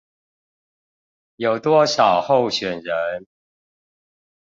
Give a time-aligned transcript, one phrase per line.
[1.35, 3.27] 有多少候選人